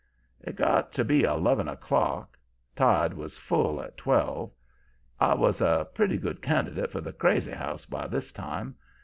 [0.39, 2.35] "It got to be eleven o'clock.
[2.75, 4.51] Tide was full at twelve.
[5.19, 8.77] I was a pretty good candidate for the crazy house by this time.